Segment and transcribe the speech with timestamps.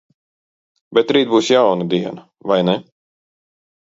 [0.97, 2.75] Bet rīt būs jauna diena, vai ne?